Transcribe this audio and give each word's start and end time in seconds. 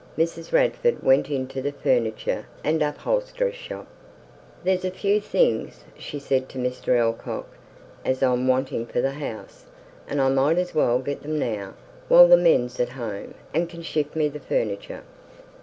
Mrs. 0.17 0.51
Radford 0.51 1.03
went 1.03 1.29
into 1.29 1.61
the 1.61 1.71
furnisher 1.71 2.47
and 2.63 2.81
upholsterer's 2.81 3.53
shop. 3.53 3.85
"There's 4.63 4.83
a 4.83 4.89
few 4.89 5.21
things," 5.21 5.83
she 5.95 6.17
said 6.17 6.49
to 6.49 6.57
Mr. 6.57 6.97
Allcock, 6.99 7.45
"as 8.03 8.23
I'm 8.23 8.47
wantin' 8.47 8.87
for 8.87 8.99
the 8.99 9.11
house, 9.11 9.65
and 10.07 10.19
I 10.19 10.29
might 10.29 10.57
as 10.57 10.73
well 10.73 10.97
get 10.97 11.21
them 11.21 11.37
now, 11.37 11.75
while 12.07 12.27
the 12.27 12.35
men's 12.35 12.79
at 12.79 12.89
home, 12.89 13.35
and 13.53 13.69
can 13.69 13.83
shift 13.83 14.15
me 14.15 14.27
the 14.27 14.39
furniture." 14.39 15.03